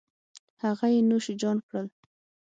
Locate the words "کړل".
1.67-1.87